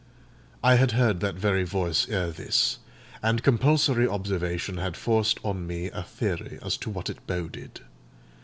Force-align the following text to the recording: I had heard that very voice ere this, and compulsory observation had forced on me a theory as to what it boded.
I 0.63 0.77
had 0.77 0.93
heard 0.93 1.19
that 1.19 1.35
very 1.35 1.63
voice 1.63 2.09
ere 2.09 2.31
this, 2.31 2.79
and 3.21 3.43
compulsory 3.43 4.07
observation 4.07 4.77
had 4.77 4.97
forced 4.97 5.37
on 5.45 5.67
me 5.67 5.91
a 5.91 6.01
theory 6.01 6.57
as 6.63 6.75
to 6.77 6.89
what 6.89 7.07
it 7.07 7.27
boded. 7.27 7.81